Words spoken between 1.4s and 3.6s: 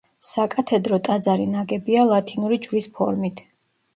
ნაგებია ლათინური ჯვრის ფორმით.